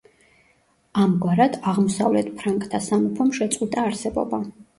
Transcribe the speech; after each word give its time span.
ამგვარად, 1.03 1.59
აღმოსავლეთ 1.73 2.33
ფრანკთა 2.41 2.81
სამეფომ 2.87 3.31
შეწყვიტა 3.41 3.87
არსებობა. 3.93 4.43